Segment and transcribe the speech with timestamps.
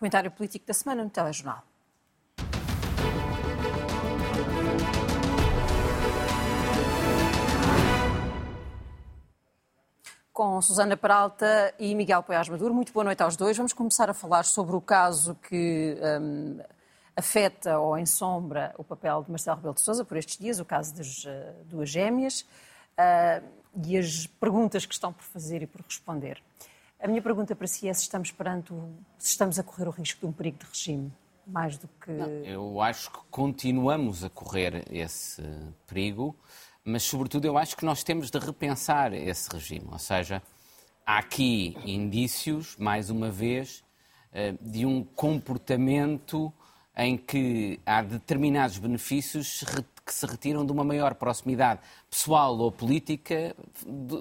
[0.00, 1.62] Comentário político da semana no Telejornal.
[10.32, 12.72] com Susana Peralta e Miguel Poiás Maduro.
[12.72, 13.54] Muito boa noite aos dois.
[13.58, 16.58] Vamos começar a falar sobre o caso que um,
[17.14, 20.94] afeta ou ensombra o papel de Marcelo Rebelo de Sousa por estes dias, o caso
[20.94, 21.28] das uh,
[21.66, 22.40] duas gêmeas,
[22.96, 23.46] uh,
[23.84, 26.42] e as perguntas que estão por fazer e por responder.
[27.02, 28.74] A minha pergunta para si é se estamos perante,
[29.18, 31.10] se estamos a correr o risco de um perigo de regime,
[31.46, 32.10] mais do que...
[32.10, 35.42] Não, eu acho que continuamos a correr esse
[35.86, 36.36] perigo,
[36.84, 39.86] mas, sobretudo, eu acho que nós temos de repensar esse regime.
[39.90, 40.42] Ou seja,
[41.06, 43.82] há aqui indícios, mais uma vez,
[44.30, 46.52] eh, de um comportamento
[46.94, 49.64] em que há determinados benefícios
[50.10, 53.54] que se retiram de uma maior proximidade pessoal ou política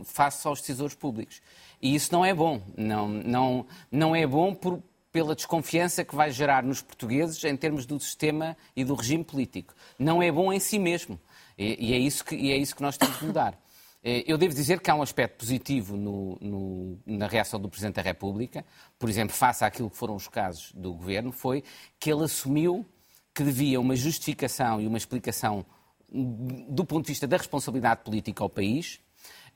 [0.06, 1.42] face aos decisores públicos.
[1.82, 2.62] E isso não é bom.
[2.78, 7.88] Não, não, não é bom por, pela desconfiança que vai gerar nos portugueses em termos
[7.88, 9.74] do sistema e do regime político.
[9.98, 11.20] Não é bom em si mesmo.
[11.58, 13.60] E, e, é, isso que, e é isso que nós temos de mudar.
[14.04, 17.96] Eh, eu devo dizer que há um aspecto positivo no, no, na reação do Presidente
[17.96, 18.64] da República,
[19.00, 21.64] por exemplo, face àquilo que foram os casos do Governo, foi
[22.00, 22.86] que ele assumiu
[23.34, 25.66] que devia uma justificação e uma explicação
[26.12, 29.00] do ponto de vista da responsabilidade política ao país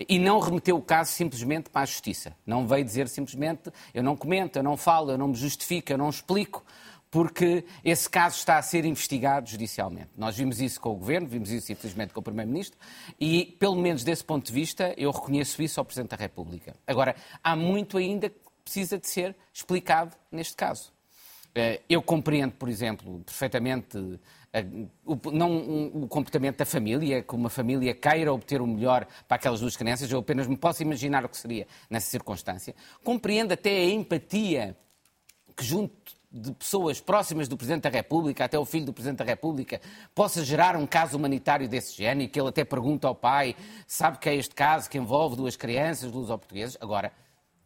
[0.08, 2.36] e não remeteu o caso simplesmente para a Justiça.
[2.46, 5.98] Não veio dizer simplesmente eu não comento, eu não falo, eu não me justifico, eu
[5.98, 6.64] não explico,
[7.10, 10.10] porque esse caso está a ser investigado judicialmente.
[10.18, 12.78] Nós vimos isso com o Governo, vimos isso infelizmente com o Primeiro-Ministro,
[13.20, 16.76] e pelo menos desse ponto de vista eu reconheço isso ao Presidente da República.
[16.88, 20.92] Agora, há muito ainda que precisa de ser explicado neste caso.
[21.54, 24.20] Eh, eu compreendo, por exemplo, perfeitamente
[25.04, 29.60] o, não o comportamento da família, que uma família queira obter o melhor para aquelas
[29.60, 32.76] duas crianças, eu apenas me posso imaginar o que seria nessa circunstância.
[33.04, 34.78] Compreendo até a empatia
[35.56, 39.26] que junto de pessoas próximas do Presidente da República, até o filho do Presidente da
[39.26, 39.80] República,
[40.16, 44.18] possa gerar um caso humanitário desse género, e que ele até pergunta ao pai, sabe
[44.18, 46.76] que é este caso que envolve duas crianças, luso-portugueses.
[46.82, 47.12] Agora,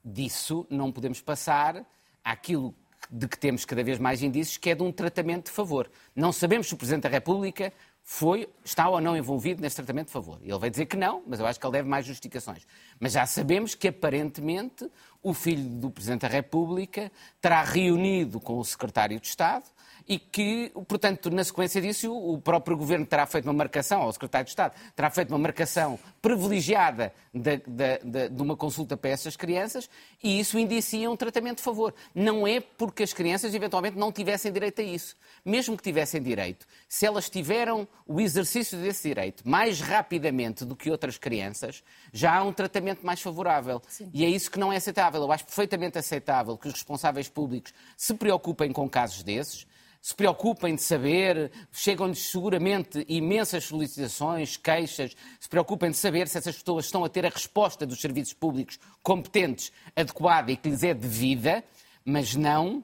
[0.03, 1.85] disso não podemos passar
[2.21, 2.73] àquilo
[3.09, 5.89] de que temos cada vez mais indícios, que é de um tratamento de favor.
[6.15, 7.71] Não sabemos se o Presidente da República
[8.03, 10.39] foi, está ou não envolvido nesse tratamento de favor.
[10.41, 12.65] Ele vai dizer que não, mas eu acho que ele deve mais justificações.
[12.99, 14.89] Mas já sabemos que, aparentemente,
[15.21, 19.65] o filho do Presidente da República terá reunido com o Secretário de Estado
[20.07, 24.13] e que, portanto, na sequência disso, o próprio Governo terá feito uma marcação, ou o
[24.13, 29.09] Secretário de Estado terá feito uma marcação privilegiada de, de, de, de, uma consulta para
[29.09, 29.89] essas crianças
[30.23, 31.93] e isso indicia um tratamento de favor.
[32.15, 35.15] Não é porque as crianças, eventualmente, não tivessem direito a isso.
[35.43, 40.89] Mesmo que tivessem direito, se elas tiveram o exercício desse direito mais rapidamente do que
[40.89, 43.81] outras crianças, já há um tratamento mais favorável.
[43.87, 44.09] Sim.
[44.13, 45.21] E é isso que não é aceitável.
[45.21, 49.67] Eu acho perfeitamente aceitável que os responsáveis públicos se preocupem com casos desses,
[50.07, 56.55] se preocupem de saber, chegam-lhes seguramente imensas solicitações, queixas, se preocupem de saber se essas
[56.55, 60.93] pessoas estão a ter a resposta dos serviços públicos competentes, adequada e que lhes é
[60.93, 61.61] devida,
[62.05, 62.81] mas não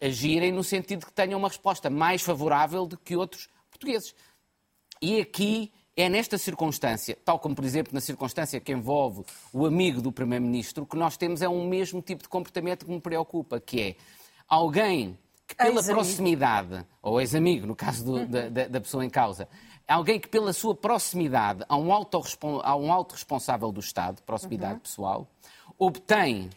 [0.00, 4.14] agirem no sentido de que tenham uma resposta mais favorável do que outros portugueses.
[5.00, 10.00] E aqui é nesta circunstância, tal como, por exemplo, na circunstância que envolve o amigo
[10.00, 13.80] do Primeiro-Ministro, que nós temos é um mesmo tipo de comportamento que me preocupa, que
[13.80, 13.96] é
[14.46, 15.18] alguém
[15.54, 19.48] que pela proximidade, ou ex-amigo, no caso do, da, da, pessoa em causa,
[19.86, 24.80] alguém que pela sua proximidade a um a um alto responsável do Estado, proximidade uhum.
[24.80, 25.28] pessoal,
[25.78, 26.50] obtém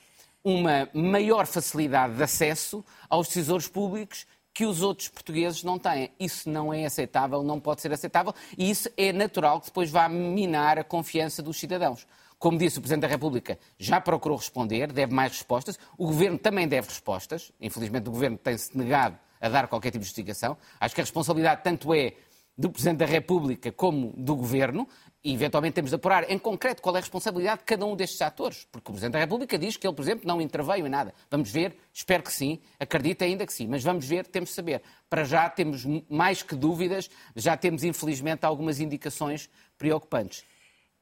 [0.43, 6.11] uma maior facilidade de acesso aos decisores públicos que os outros portugueses não têm.
[6.19, 10.07] Isso não é aceitável, não pode ser aceitável e isso é natural que depois vá
[10.07, 12.07] minar a confiança dos cidadãos.
[12.37, 15.79] Como disse o Presidente da República, já procurou responder, deve mais respostas.
[15.97, 17.51] O Governo também deve respostas.
[17.59, 20.57] Infelizmente, o Governo tem-se negado a dar qualquer tipo de justificação.
[20.79, 22.13] Acho que a responsabilidade tanto é
[22.57, 24.87] do Presidente da República como do Governo,
[25.23, 28.21] e eventualmente temos de apurar em concreto qual é a responsabilidade de cada um destes
[28.21, 31.13] atores, porque o Presidente da República diz que ele, por exemplo, não interveio em nada.
[31.31, 34.83] Vamos ver, espero que sim, acredito ainda que sim, mas vamos ver, temos de saber.
[35.09, 40.45] Para já temos mais que dúvidas, já temos infelizmente algumas indicações preocupantes.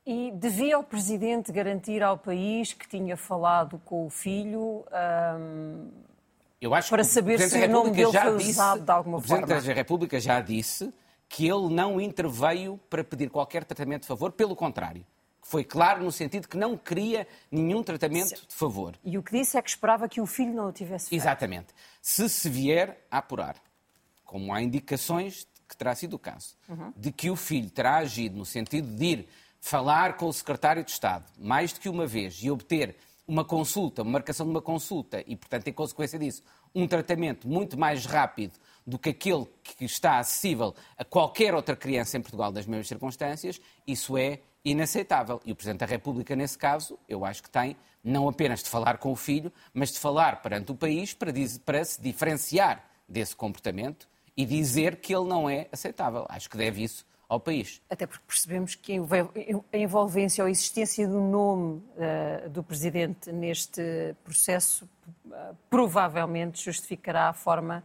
[0.05, 4.85] E devia o Presidente garantir ao país que tinha falado com o filho
[6.89, 9.43] para saber se o nome dele foi disse, usado de alguma forma?
[9.43, 10.93] O Presidente da República já disse
[11.29, 15.05] que ele não interveio para pedir qualquer tratamento de favor, pelo contrário.
[15.41, 18.95] Foi claro no sentido que não queria nenhum tratamento de favor.
[19.03, 21.21] E o que disse é que esperava que o filho não o tivesse feito.
[21.21, 21.67] Exatamente.
[22.01, 23.55] Se se vier a apurar,
[24.25, 26.93] como há indicações que terá sido o caso, uhum.
[26.95, 29.27] de que o filho terá agido no sentido de ir
[29.63, 34.01] falar com o secretário de Estado mais do que uma vez e obter uma consulta,
[34.01, 36.43] uma marcação de uma consulta e, portanto, em consequência disso,
[36.75, 42.17] um tratamento muito mais rápido do que aquele que está acessível a qualquer outra criança
[42.17, 45.41] em Portugal das mesmas circunstâncias, isso é inaceitável.
[45.45, 48.97] E o Presidente da República, nesse caso, eu acho que tem não apenas de falar
[48.97, 51.31] com o filho, mas de falar perante o país para,
[51.63, 56.25] para se diferenciar desse comportamento e dizer que ele não é aceitável.
[56.27, 57.81] Acho que deve isso ao país.
[57.89, 58.93] Até porque percebemos que
[59.71, 64.87] a envolvência ou a existência do nome uh, do Presidente neste processo
[65.25, 67.83] uh, provavelmente justificará a forma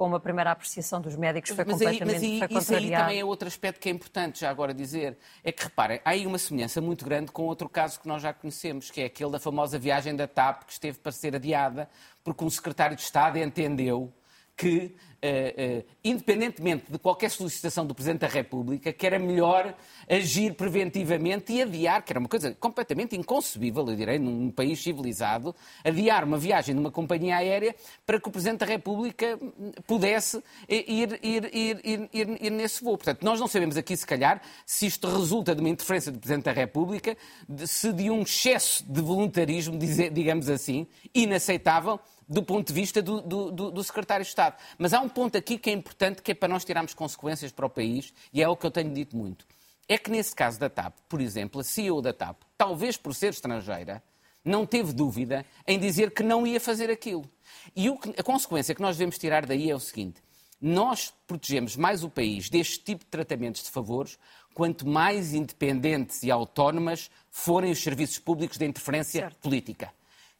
[0.00, 3.20] como a primeira apreciação dos médicos foi mas completamente aí, mas aí, isso aí também
[3.20, 5.18] é outro aspecto que é importante já agora dizer.
[5.44, 8.32] É que, reparem, há aí uma semelhança muito grande com outro caso que nós já
[8.32, 11.86] conhecemos, que é aquele da famosa viagem da TAP que esteve para ser adiada
[12.24, 14.10] porque um secretário de Estado entendeu
[14.56, 19.74] que Uh, uh, independentemente de qualquer solicitação do Presidente da República, que era melhor
[20.08, 25.54] agir preventivamente e adiar, que era uma coisa completamente inconcebível, eu direi, num país civilizado,
[25.84, 27.76] adiar uma viagem de uma companhia aérea
[28.06, 29.38] para que o Presidente da República
[29.86, 32.96] pudesse ir, ir, ir, ir, nesse voo.
[32.96, 36.44] Portanto, nós não sabemos aqui, se calhar, se isto resulta de uma interferência do Presidente
[36.44, 37.14] da República,
[37.46, 42.00] de, se de um excesso de voluntarismo, digamos assim, inaceitável,
[42.30, 44.54] do ponto de vista do, do, do, secretário de Estado.
[44.78, 47.66] Mas há um ponto aqui que é importante, que é para nós tirarmos consequências para
[47.66, 49.46] o país, e é o que eu tenho dito muito.
[49.88, 53.30] É que nesse caso da TAP, por exemplo, a CEO da TAP, talvez por ser
[53.30, 54.02] estrangeira,
[54.44, 57.28] não teve dúvida em dizer que não ia fazer aquilo.
[57.76, 60.22] E a consequência que nós devemos tirar daí é o seguinte:
[60.60, 64.18] nós protegemos mais o país deste tipo de tratamentos de favores
[64.54, 69.36] quanto mais independentes e autónomas forem os serviços públicos de interferência certo.
[69.36, 69.92] política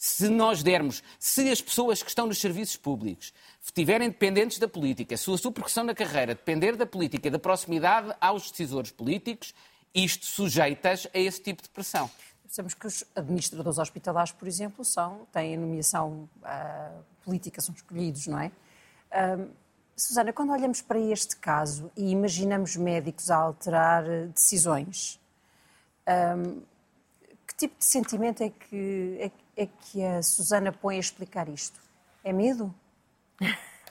[0.03, 5.15] se nós dermos, se as pessoas que estão nos serviços públicos estiverem dependentes da política,
[5.15, 9.55] se a sua progressão na carreira depender da política, da proximidade aos decisores políticos,
[9.95, 12.11] isto sujeitas a esse tipo de pressão.
[12.49, 18.41] Sabemos que os administradores hospitalares, por exemplo, são, têm nomeação uh, política, são escolhidos, não
[18.41, 18.51] é?
[19.13, 19.51] Uh,
[19.95, 25.21] Susana, quando olhamos para este caso e imaginamos médicos a alterar decisões,
[26.39, 26.63] um,
[27.47, 29.31] que tipo de sentimento é que, é,
[29.63, 31.79] é que a Susana põe a explicar isto?
[32.25, 32.75] É medo?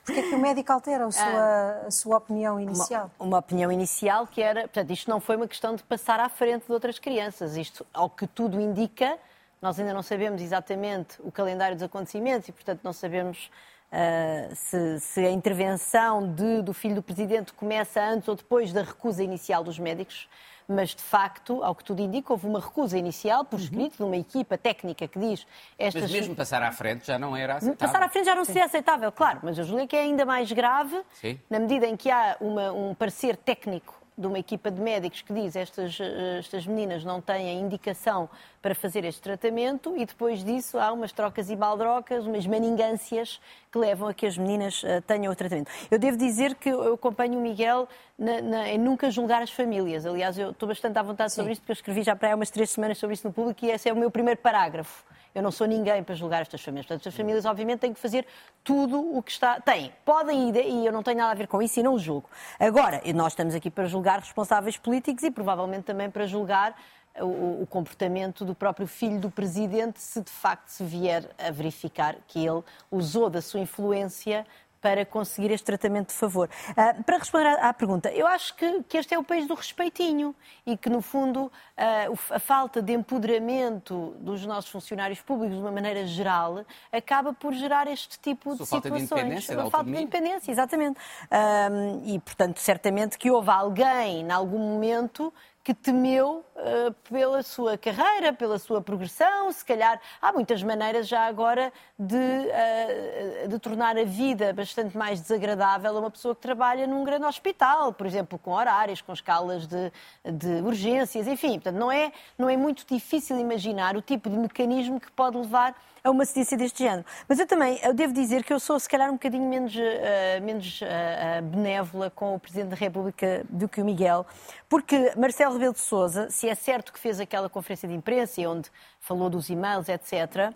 [0.04, 3.12] Porque é que o médico altera a sua, ah, a sua opinião inicial?
[3.19, 6.27] Uma, uma, opinião inicial que era, portanto, isto não foi uma questão de passar à
[6.27, 7.56] frente de outras crianças.
[7.56, 9.19] Isto, ao que tudo indica,
[9.62, 13.51] nós ainda não sabemos exatamente o calendário dos acontecimentos e, portanto, não sabemos
[13.91, 18.83] uh, se, se, a intervenção de, do filho do presidente começa antes ou depois da
[18.83, 20.27] recusa inicial dos médicos
[20.69, 24.15] mas de facto, ao que tudo indica, houve uma recusa inicial por escrito de uma
[24.15, 25.47] equipa técnica que diz
[25.80, 26.03] estas...
[26.03, 27.88] Mas mesmo passar à frente já não era aceitável.
[27.88, 30.51] Passar à frente já não seria aceitável, claro, mas eu julguei que é ainda mais
[30.51, 31.39] grave Sim.
[31.50, 35.31] na medida em que há uma, um parecer técnico de uma equipa de médicos que
[35.33, 38.30] diz estas, eh, estas meninas não têm a indicação
[38.62, 43.39] para fazer este tratamento e depois disso há umas trocas e baldrocas, umas maningâncias
[43.71, 45.71] que levam a que as meninas uh, tenham o tratamento.
[45.89, 47.88] Eu devo dizer que eu acompanho o Miguel
[48.18, 50.06] na, na, em nunca julgar as famílias.
[50.06, 51.38] Aliás, eu estou bastante à vontade Sim.
[51.38, 53.63] sobre isto, porque eu escrevi já para aí umas três semanas sobre isso no público
[53.63, 55.06] e esse é o meu primeiro parágrafo.
[55.33, 56.85] Eu não sou ninguém para julgar estas famílias.
[56.85, 58.25] Portanto, as famílias, obviamente, têm que fazer
[58.63, 59.59] tudo o que está.
[59.59, 59.93] Têm.
[60.03, 62.29] Podem ir, e eu não tenho nada a ver com isso e não julgo.
[62.59, 66.75] Agora, nós estamos aqui para julgar responsáveis políticos e provavelmente também para julgar
[67.17, 72.15] o, o, comportamento do próprio filho do presidente, se de facto se vier a verificar
[72.27, 74.45] que ele usou da sua influência
[74.81, 76.50] para conseguir este tratamento de favor.
[76.71, 79.53] Uh, para responder à, à, pergunta, eu acho que, que, este é o país do
[79.53, 85.62] respeitinho e que, no fundo, uh, a falta de empoderamento dos nossos funcionários públicos, de
[85.62, 89.09] uma maneira geral, acaba por gerar este tipo de Sua situações.
[89.09, 91.00] Falta de independência, falta de independência, exatamente.
[91.00, 95.33] Uh, e, portanto, certamente que houve alguém, em algum momento,
[95.69, 99.51] que temeu uh, pela sua carreira, pela sua progressão.
[99.51, 105.21] Se calhar há muitas maneiras já agora de, uh, de tornar a vida bastante mais
[105.21, 109.67] desagradável a uma pessoa que trabalha num grande hospital, por exemplo, com horários, com escalas
[109.67, 109.91] de,
[110.25, 111.59] de urgências, enfim.
[111.59, 115.75] Portanto, não é, não é muito difícil imaginar o tipo de mecanismo que pode levar
[116.03, 117.06] a uma cedência deste género.
[117.27, 120.44] Mas eu também eu devo dizer que eu sou, se calhar, um bocadinho menos, uh,
[120.44, 124.25] menos uh, benévola com o Presidente da República do que o Miguel,
[124.68, 128.70] porque Marcelo Rebelo de Sousa, se é certo que fez aquela conferência de imprensa onde
[129.00, 130.53] falou dos e-mails, etc.,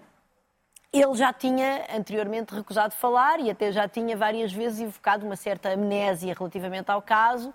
[0.93, 5.69] ele já tinha anteriormente recusado falar e até já tinha várias vezes evocado uma certa
[5.69, 7.51] amnésia relativamente ao caso.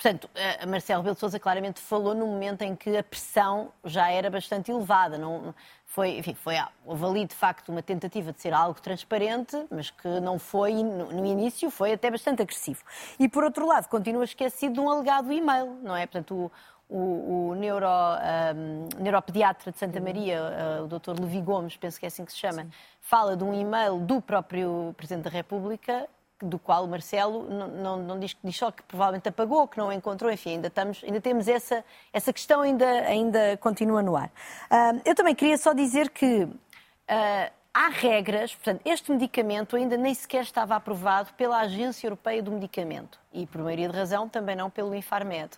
[0.00, 0.30] Portanto,
[0.66, 4.70] Marcelo Rebelo de Sousa claramente falou no momento em que a pressão já era bastante
[4.70, 5.18] elevada.
[5.18, 5.54] Não,
[5.84, 6.54] foi, enfim, foi,
[6.86, 11.12] houve ali de facto uma tentativa de ser algo transparente, mas que não foi, no,
[11.12, 12.82] no, início, foi até bastante agressivo.
[13.18, 16.06] E por outro lado, continua esquecido de um alegado e-mail, não é?
[16.06, 16.50] Portanto,
[16.88, 20.40] o, o, o neuro, um, neuropediatra de Santa Maria,
[20.80, 21.20] uh, o Dr.
[21.20, 22.70] Levi Gomes, penso que é assim que se chama, Sim.
[23.02, 26.08] fala de um e-mail do próprio Presidente da República
[26.42, 30.30] do qual Marcelo não, não, não, diz, diz só que provavelmente apagou, que não encontrou,
[30.30, 34.28] enfim, ainda, estamos, ainda temos essa, essa questão, ainda, ainda continua no ar.
[34.70, 40.14] Uh, eu também queria só dizer que uh, há regras, portanto, este medicamento ainda nem
[40.14, 44.70] sequer estava aprovado pela Agência Europeia do Medicamento e, por maioria de razão, também não
[44.70, 45.50] pelo Infarmed.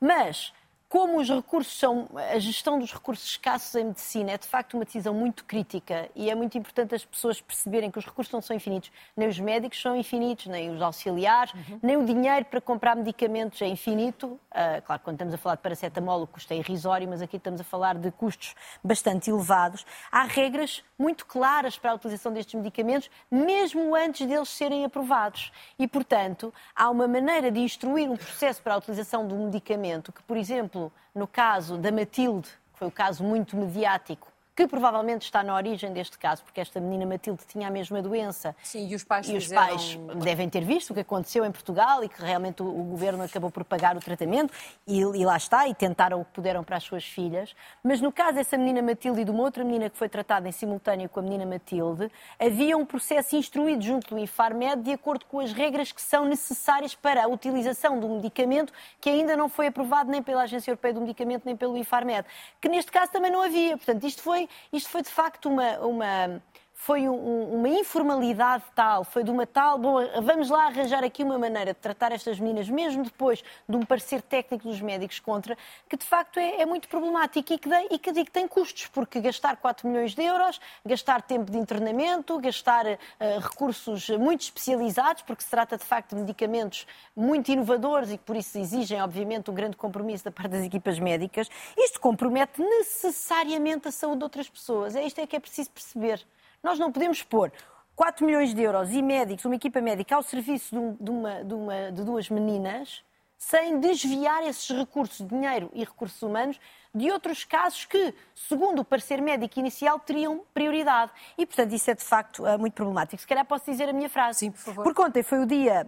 [0.00, 0.52] Mas
[0.92, 4.84] como os recursos são, a gestão dos recursos escassos em medicina é de facto uma
[4.84, 8.54] decisão muito crítica e é muito importante as pessoas perceberem que os recursos não são
[8.54, 8.92] infinitos.
[9.16, 11.80] Nem os médicos são infinitos, nem os auxiliares, uhum.
[11.82, 14.38] nem o dinheiro para comprar medicamentos é infinito.
[14.50, 17.62] Uh, claro, quando estamos a falar de paracetamol, o custo é irrisório, mas aqui estamos
[17.62, 19.86] a falar de custos bastante elevados.
[20.10, 25.52] Há regras muito claras para a utilização destes medicamentos, mesmo antes deles serem aprovados.
[25.78, 30.12] E, portanto, há uma maneira de instruir um processo para a utilização de um medicamento
[30.12, 30.81] que, por exemplo,
[31.14, 34.31] no caso da Matilde, que foi o caso muito mediático,
[34.62, 38.54] que provavelmente está na origem deste caso, porque esta menina Matilde tinha a mesma doença.
[38.62, 42.04] Sim, e os pais, e os pais devem ter visto o que aconteceu em Portugal
[42.04, 44.52] e que realmente o, o governo acabou por pagar o tratamento
[44.86, 47.54] e, e, lá está, e tentaram o que puderam para as suas filhas.
[47.82, 50.52] Mas no caso dessa menina Matilde e de uma outra menina que foi tratada em
[50.52, 55.40] simultâneo com a menina Matilde, havia um processo instruído junto do Infarmed de acordo com
[55.40, 59.66] as regras que são necessárias para a utilização de um medicamento que ainda não foi
[59.66, 62.24] aprovado nem pela Agência Europeia do Medicamento nem pelo Infarmed,
[62.60, 63.76] que neste caso também não havia.
[63.76, 66.42] Portanto, isto foi, isto foi de facto uma, uma
[66.82, 71.38] foi um, uma informalidade tal, foi de uma tal, bom, vamos lá arranjar aqui uma
[71.38, 75.56] maneira de tratar estas meninas, mesmo depois de um parecer técnico dos médicos contra,
[75.88, 79.20] que de facto é, é muito problemático e que, e que, que tem custos, porque
[79.20, 82.98] gastar 4 milhões de euros, gastar tempo de internamento, gastar uh,
[83.40, 86.84] recursos muito especializados, porque se trata de facto de medicamentos
[87.14, 90.98] muito inovadores e que por isso exigem, obviamente, um grande compromisso da parte das equipas
[90.98, 91.48] médicas,
[91.78, 94.96] isto compromete necessariamente a saúde de outras pessoas.
[94.96, 96.26] É isto é que é preciso perceber.
[96.62, 97.52] Nós não podemos pôr
[97.96, 101.92] 4 milhões de euros e médicos, uma equipa médica ao serviço de, uma, de, uma,
[101.92, 103.02] de duas meninas,
[103.36, 106.60] sem desviar esses recursos, dinheiro e recursos humanos,
[106.94, 111.10] de outros casos que, segundo o parecer médico inicial, teriam prioridade.
[111.36, 113.20] E, portanto, isso é de facto eh, muito problemático.
[113.20, 114.38] Se calhar posso dizer a minha frase.
[114.38, 114.84] Sim, por favor.
[114.84, 115.86] Porque ontem foi o dia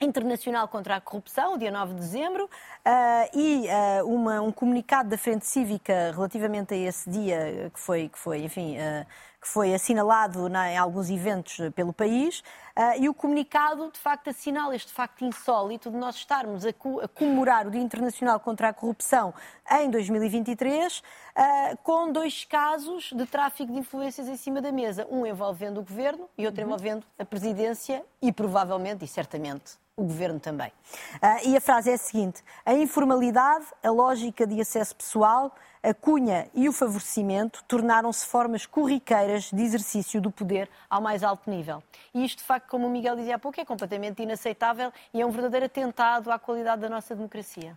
[0.00, 5.16] Internacional contra a Corrupção, dia 9 de dezembro, uh, e uh, uma, um comunicado da
[5.16, 8.76] Frente Cívica relativamente a esse dia, que foi, que foi enfim,
[9.42, 12.44] que foi assinalado em alguns eventos pelo país,
[13.00, 17.08] e o comunicado, de facto, assinala este facto insólito de nós estarmos a, co a
[17.08, 19.34] comemorar o Dia Internacional contra a Corrupção
[19.72, 21.02] em 2023,
[21.82, 26.28] com dois casos de tráfico de influências em cima da mesa, um envolvendo o governo
[26.38, 26.68] e outro uhum.
[26.68, 30.72] envolvendo a presidência e provavelmente e certamente o governo também.
[31.44, 35.52] E a frase é a seguinte: a informalidade, a lógica de acesso pessoal,
[35.82, 41.50] a cunha e o favorecimento tornaram-se formas corriqueiras de exercício do poder ao mais alto
[41.50, 41.82] nível.
[42.14, 45.26] E isto, de facto, como o Miguel dizia há pouco, é completamente inaceitável e é
[45.26, 47.76] um verdadeiro atentado à qualidade da nossa democracia.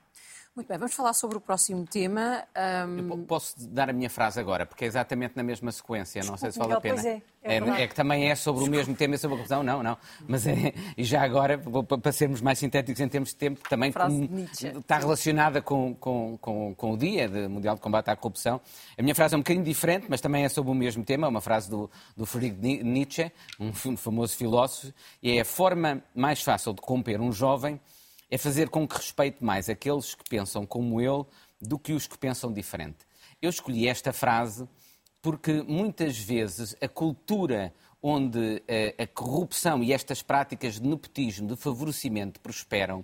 [0.55, 2.45] Muito bem, vamos falar sobre o próximo tema.
[2.87, 3.25] Um...
[3.25, 6.57] posso dar a minha frase agora, porque é exatamente na mesma sequência, não sei se
[6.57, 7.05] vale a pena.
[7.05, 9.61] É, é, é, é, que também é sobre o mesmo tema e sobre a corrupção,
[9.61, 9.97] não, não.
[10.25, 11.57] Mas é, e já agora,
[12.01, 14.45] para sermos mais sintéticos em termos de tempo, também com,
[14.79, 18.61] está relacionada com, com, com, com, o Dia de Mundial de Combate à Corrupção.
[18.97, 21.41] A minha frase é um bocadinho diferente, mas também é sobre o mesmo tema, uma
[21.41, 26.79] frase do, do Friedrich Nietzsche, um famoso filósofo, e é a forma mais fácil de
[26.79, 27.77] corromper um jovem
[28.29, 31.25] é fazer com que respeite mais aqueles que pensam como ele
[31.61, 32.99] do que os que pensam diferente.
[33.41, 34.67] Eu escolhi esta frase
[35.21, 41.47] porque muitas vezes a cultura onde a, eh, a corrupção e estas práticas de nepotismo,
[41.47, 43.03] de favorecimento prosperam,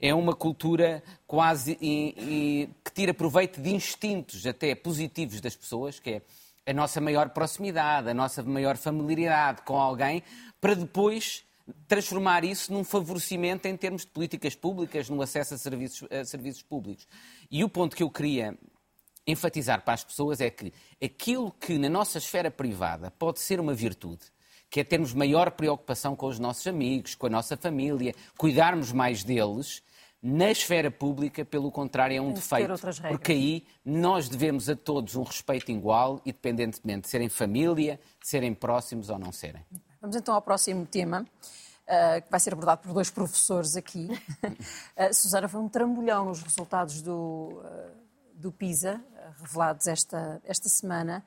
[0.00, 5.98] é uma cultura quase e, e, que tira proveito de instintos até positivos das pessoas,
[6.00, 6.22] que é
[6.70, 10.22] a nossa maior proximidade, a nossa maior familiaridade com alguém,
[10.60, 11.44] para depois
[11.86, 16.62] transformar isso num favorecimento em termos de políticas públicas, no acesso a serviços, a serviços
[16.62, 17.06] públicos.
[17.50, 18.56] E o ponto que eu queria
[19.26, 20.72] enfatizar para as pessoas é que
[21.02, 24.24] aquilo que na nossa esfera privada pode ser uma virtude,
[24.70, 29.22] que é termos maior preocupação com os nossos amigos, com a nossa família, cuidarmos mais
[29.22, 29.82] deles,
[30.20, 32.66] na esfera pública, pelo contrário, é um defeito.
[33.08, 38.52] Porque aí nós devemos a todos um respeito igual, independentemente de serem família, de serem
[38.52, 39.62] próximos ou não serem.
[40.00, 41.26] Vamos então ao próximo tema.
[41.88, 44.08] Uh, que vai ser abordado por dois professores aqui.
[44.94, 47.90] Uh, Susana, foi um trambolhão nos resultados do, uh,
[48.34, 49.02] do PISA,
[49.40, 51.24] revelados esta, esta semana,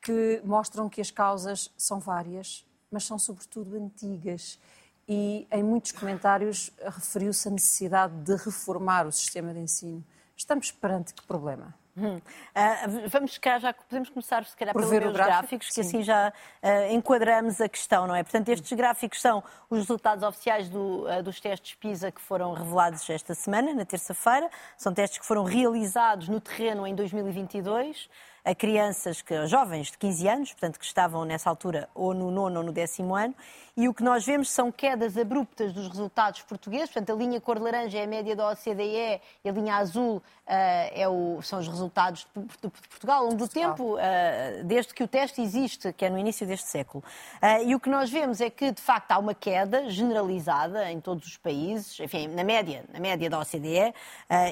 [0.00, 4.60] que mostram que as causas são várias, mas são sobretudo antigas.
[5.08, 10.04] E em muitos comentários referiu-se a necessidade de reformar o sistema de ensino.
[10.36, 11.74] Estamos perante que problema?
[11.98, 12.16] Hum.
[12.16, 16.02] Uh, vamos cá, já podemos começar, se calhar, Por pelos meus gráfico, gráficos, que assim
[16.02, 18.22] já uh, enquadramos a questão, não é?
[18.22, 23.08] Portanto, estes gráficos são os resultados oficiais do, uh, dos testes PISA que foram revelados
[23.08, 24.50] esta semana, na terça-feira.
[24.76, 28.10] São testes que foram realizados no terreno em 2022
[28.46, 32.60] a crianças, que, jovens de 15 anos, portanto, que estavam nessa altura ou no nono
[32.60, 33.34] ou no décimo ano,
[33.76, 37.56] e o que nós vemos são quedas abruptas dos resultados portugueses, portanto, a linha cor
[37.58, 41.58] de laranja é a média da OCDE e a linha azul uh, é o, são
[41.58, 45.42] os resultados de, de, de Portugal ao longo do tempo, uh, desde que o teste
[45.42, 47.04] existe, que é no início deste século.
[47.42, 50.98] Uh, e o que nós vemos é que, de facto, há uma queda generalizada em
[50.98, 53.92] todos os países, enfim, na média, na média da OCDE,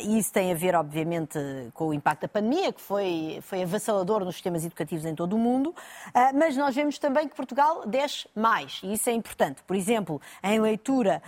[0.03, 1.39] e isso tem a ver, obviamente,
[1.73, 5.39] com o impacto da pandemia, que foi, foi avassalador nos sistemas educativos em todo o
[5.39, 5.75] mundo,
[6.35, 9.63] mas nós vemos também que Portugal desce mais, e isso é importante.
[9.63, 11.23] Por exemplo, em leitura,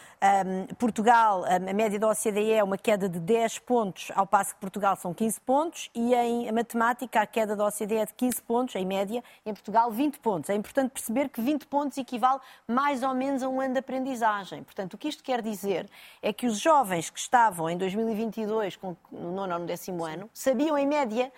[0.46, 4.60] um, Portugal, a média da OCDE é uma queda de 10 pontos, ao passo que
[4.60, 8.74] Portugal são 15 pontos, e em matemática, a queda da OCDE é de 15 pontos,
[8.74, 10.50] em média, em Portugal 20 pontos.
[10.50, 14.62] É importante perceber que 20 pontos equivale mais ou menos a um ano de aprendizagem.
[14.62, 15.88] Portanto, o que isto quer dizer
[16.22, 18.78] é que os jovens que estavam em 2022,
[19.12, 21.32] no nono ou no décimo ano, sabiam em média,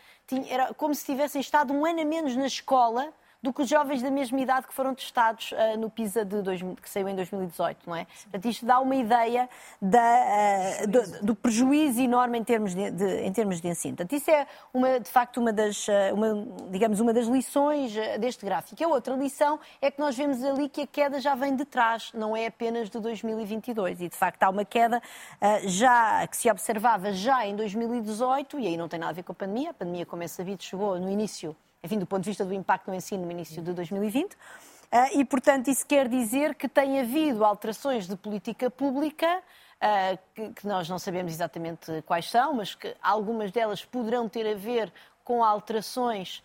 [0.48, 4.02] era como se tivessem estado um ano a menos na escola do que os jovens
[4.02, 7.88] da mesma idade que foram testados uh, no PISA de dois, que saiu em 2018,
[7.88, 8.04] não é?
[8.24, 9.48] Portanto, isto dá uma ideia
[9.80, 13.96] da, uh, do, do, prejuízo enorme em termos de, de, em termos de ensino.
[13.96, 18.44] Portanto, isso é, uma, de facto, uma das, uh, uma, digamos, uma das lições deste
[18.44, 18.82] gráfico.
[18.82, 22.10] A outra lição é que nós vemos ali que a queda já vem de trás,
[22.14, 24.00] não é apenas de 2022.
[24.00, 25.00] E, de facto, há uma queda
[25.64, 29.32] já que se observava já em 2018, e aí não tem nada a ver com
[29.32, 29.70] a pandemia.
[29.70, 32.88] A pandemia, como é sabido, chegou no início enfim, do ponto de vista do impacto
[32.88, 34.36] no ensino no início de 2020.
[34.90, 39.42] Ah, e, portanto, isso quer dizer que tem havido alterações de política pública,
[39.80, 44.54] ah, que nós não sabemos exatamente quais são, mas que algumas delas poderão ter a
[44.54, 44.92] ver
[45.22, 46.42] com alterações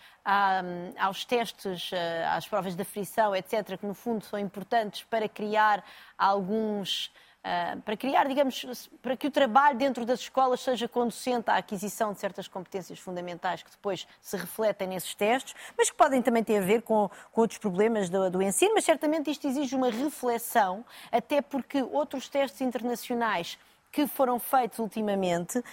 [0.99, 5.83] aos testes, ah, às provas de aflição, etc., que no fundo são importantes para criar
[6.17, 7.11] alguns
[7.43, 12.13] Uh, para criar, digamos, para que o trabalho dentro das escolas seja conducente à aquisição
[12.13, 16.59] de certas competências fundamentais que depois se refletem nesses testes, mas que podem também ter
[16.59, 20.85] a ver com, com outros problemas do, do ensino, mas certamente isto exige uma reflexão,
[21.11, 23.57] até porque outros testes internacionais
[23.93, 25.63] que foram feitos ultimamente, uh,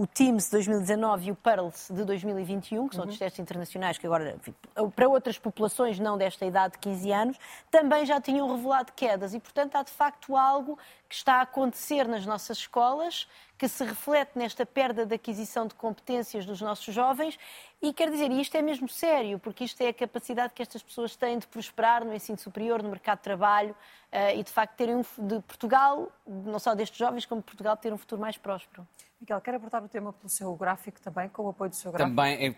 [0.00, 3.10] o TIMS de 2019 e o PEARLS de 2021, que são uhum.
[3.10, 4.54] dos testes internacionais que agora, enfim,
[4.94, 7.38] para outras populações não desta idade de 15 anos,
[7.70, 12.06] também já tinham revelado quedas e, portanto, há de facto algo que está a acontecer
[12.06, 17.38] nas nossas escolas que se reflete nesta perda de aquisição de competências dos nossos jovens
[17.80, 21.16] e quer dizer, isto é mesmo sério, porque isto é a capacidade que estas pessoas
[21.16, 23.74] têm de prosperar no ensino superior, no mercado de trabalho
[24.12, 27.92] uh, e de facto terem um, de Portugal, não só destes jovens, como Portugal ter
[27.92, 28.86] um futuro mais próspero.
[29.20, 32.14] Miguel, quer abordar o tema pelo seu gráfico também, com o apoio do seu gráfico?
[32.14, 32.48] Também é,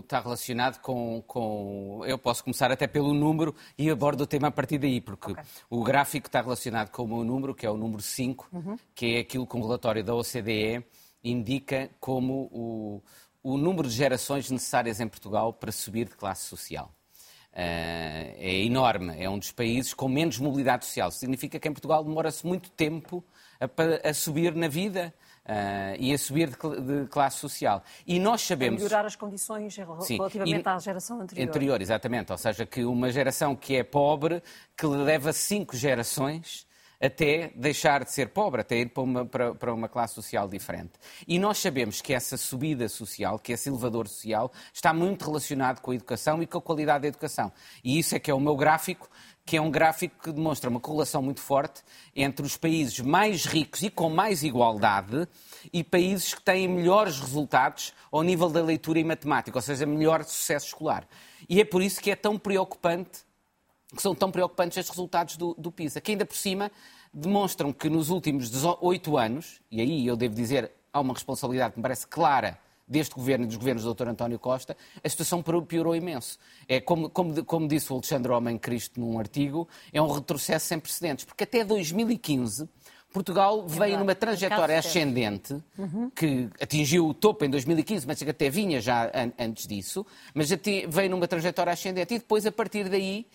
[0.00, 2.02] está relacionado com, com.
[2.04, 5.44] Eu posso começar até pelo número e abordo o tema a partir daí, porque okay.
[5.70, 8.76] o gráfico está relacionado com o meu número, que é o número 5, uhum.
[8.94, 10.84] que é aquilo que o relatório da OCDE
[11.22, 13.02] indica como o,
[13.42, 16.92] o número de gerações necessárias em Portugal para subir de classe social.
[17.52, 21.10] Uh, é enorme, é um dos países com menos mobilidade social.
[21.10, 23.24] Significa que em Portugal demora-se muito tempo
[23.58, 25.14] a, a subir na vida,
[25.46, 27.80] Uh, e a subir de, de, classe social.
[28.04, 28.82] E nós sabemos.
[28.82, 31.48] A melhorar as condições relativamente Sim, à geração anterior.
[31.48, 32.32] Anterior, exatamente.
[32.32, 34.42] Ou seja, que uma geração que é pobre,
[34.76, 36.66] que leva cinco gerações
[37.00, 40.92] até deixar de ser pobre, até ir para uma, para, para, uma classe social diferente.
[41.26, 45.90] E nós sabemos que essa subida social, que esse elevador social, está muito relacionado com
[45.90, 47.52] a educação e com a qualidade da educação.
[47.84, 49.08] E isso é que é o meu gráfico,
[49.44, 51.82] que é um gráfico que demonstra uma correlação muito forte
[52.14, 55.28] entre os países mais ricos e com mais igualdade
[55.72, 60.24] e países que têm melhores resultados ao nível da leitura e matemática, ou seja, melhor
[60.24, 61.06] sucesso escolar.
[61.48, 63.20] E é por isso que é tão preocupante,
[63.96, 66.70] que são tão preocupantes estes resultados do, do PISA, que ainda por cima
[67.12, 71.78] demonstram que nos últimos oito anos, e aí eu devo dizer, há uma responsabilidade que
[71.78, 74.08] me parece clara deste governo e dos governos do Dr.
[74.08, 76.38] António Costa, a situação piorou imenso.
[76.68, 80.78] É como, como, como disse o Alexandre Homem Cristo num artigo, é um retrocesso sem
[80.78, 82.68] precedentes, porque até 2015
[83.16, 86.10] Portugal veio numa trajetória ascendente, uhum.
[86.10, 90.04] que atingiu o topo em 2015, mas até vinha já an antes disso,
[90.34, 90.50] mas
[90.86, 93.26] veio numa trajetória ascendente e depois, a partir daí,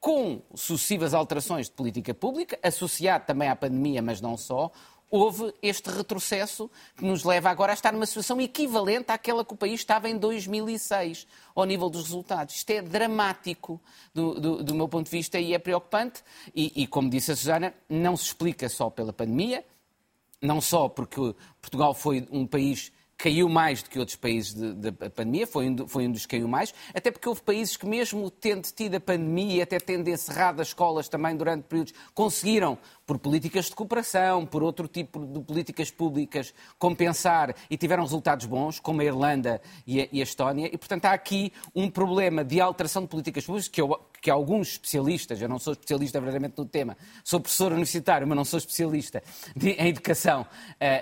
[0.00, 4.70] com sucessivas alterações de política pública, associado também à pandemia, mas não só,
[5.10, 9.56] houve este retrocesso que nos leva agora a estar numa situação equivalente àquela que o
[9.56, 12.56] país estava em 2006, ao nível dos resultados.
[12.56, 13.80] Isto é dramático
[14.12, 16.22] do, do, do meu ponto de vista e é preocupante.
[16.54, 19.64] E, e, como disse a Susana, não se explica só pela pandemia,
[20.40, 25.46] não só porque Portugal foi um país caiu mais do que outros países da pandemia,
[25.46, 28.62] foi um, foi um dos que caiu mais, até porque houve países que, mesmo tendo
[28.62, 33.66] tido a pandemia e até tendo encerrado as escolas também durante períodos, conseguiram, por políticas
[33.66, 39.04] de cooperação, por outro tipo de políticas públicas, compensar e tiveram resultados bons, como a
[39.04, 40.68] Irlanda e a, e a Estónia.
[40.72, 44.70] E, portanto, há aqui um problema de alteração de políticas públicas que, eu, que alguns
[44.70, 49.22] especialistas, eu não sou especialista verdadeiramente no tema, sou professor universitário, mas não sou especialista
[49.54, 50.46] de, em educação, uh,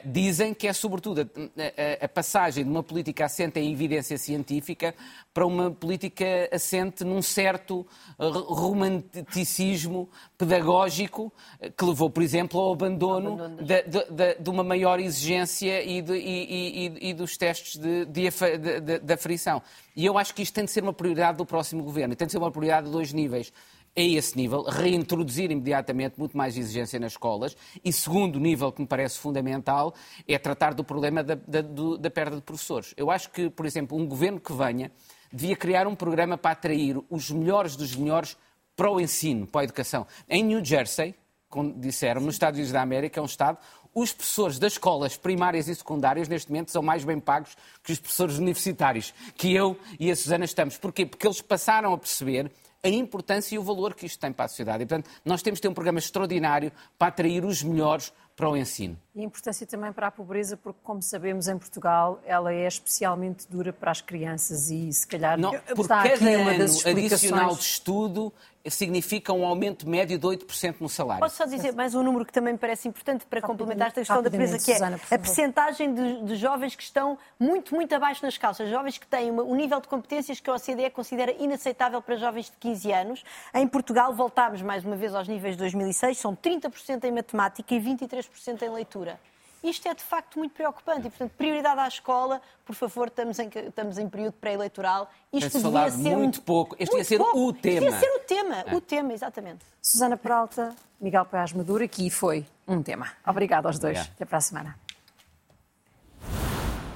[0.04, 4.94] dizem que é, sobretudo, a, a, a passagem de uma política assente em evidência científica
[5.32, 7.84] para uma política assente num certo
[8.18, 10.08] eh, romanticismo
[10.38, 15.82] pedagógico eh, que levou, por exemplo, ao abandono, abandono de, de, de, uma maior exigência
[15.82, 19.60] e, de, e, e, e dos testes de, aferição.
[19.96, 22.32] E eu acho que isto tem de ser uma prioridade do próximo governo, tem de
[22.32, 23.52] ser uma prioridade de dois níveis
[23.96, 27.56] a esse nível, reintroduzir imediatamente muito mais exigência nas escolas.
[27.84, 29.94] E segundo nível que me parece fundamental
[30.26, 31.62] é tratar do problema da, da,
[32.00, 32.92] da perda de professores.
[32.96, 34.90] Eu acho que, por exemplo, um governo que venha
[35.32, 38.36] devia criar um programa para atrair os melhores dos melhores
[38.76, 40.06] para o ensino, para a educação.
[40.28, 41.14] Em New Jersey,
[41.48, 43.58] como disseram, nos Estados Unidos da América, é um estado
[43.94, 47.98] os professores das escolas primárias e secundárias, neste momento, são mais bem pagos que os
[47.98, 50.76] professores universitários, que eu e a Susana estamos.
[50.76, 51.06] Porquê?
[51.06, 52.50] Porque eles passaram a perceber
[52.82, 54.82] a importância e o valor que isto tem para a sociedade.
[54.82, 58.56] E, portanto, nós temos de ter um programa extraordinário para atrair os melhores para o
[58.56, 58.98] ensino.
[59.14, 63.46] E a importância também para a pobreza, porque, como sabemos, em Portugal ela é especialmente
[63.48, 66.50] dura para as crianças e, se calhar, Não, por cada ano
[66.84, 68.32] adicional de estudo
[68.70, 71.20] significa um aumento médio de 8% no salário.
[71.20, 74.22] Posso só dizer mais um número que também me parece importante para complementar esta questão
[74.22, 78.24] da pobreza, que é Susana, a percentagem de, de, jovens que estão muito, muito abaixo
[78.24, 82.16] nas calças, jovens que têm um nível de competências que a OCDE considera inaceitável para
[82.16, 83.24] jovens de 15 anos.
[83.52, 87.80] Em Portugal voltámos mais uma vez aos níveis de 2006, são 30% em matemática e
[87.80, 89.20] 23% em leitura.
[89.64, 93.48] Isto é de facto muito preocupante e, portanto, prioridade à escola, por favor, estamos em,
[93.66, 95.10] estamos em período pré-eleitoral.
[95.32, 96.42] Isto devia ser muito um...
[96.42, 96.76] pouco.
[96.78, 97.38] Este devia ser pouco.
[97.48, 97.80] o tema.
[97.80, 98.74] Devia ser o tema, é.
[98.74, 99.64] o tema, exatamente.
[99.80, 103.08] Susana Peralta, Miguel Paz Maduro, aqui foi um tema.
[103.26, 103.96] Obrigado aos dois.
[103.96, 104.14] Obrigado.
[104.16, 104.83] Até para a semana.